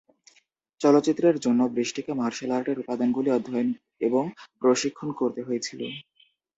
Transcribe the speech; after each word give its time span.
চলচ্চিত্রের 0.81 1.35
জন্য, 1.39 1.61
বৃষ্টিকে 1.75 2.11
মার্শাল 2.13 2.51
আর্টের 2.51 2.81
উপাদানগুলি 2.83 3.29
অধ্যয়ন 3.31 3.69
এবং 4.01 4.23
প্রশিক্ষণ 4.61 5.09
করতে 5.19 5.41
হয়েছিল। 5.43 5.81